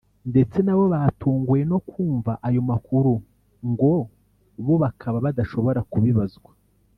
[0.31, 3.13] ndetse nabo batunguwe no kumva ayo makuru
[3.69, 3.93] ngo
[4.65, 6.51] bo bakaba badashobora kubibazwa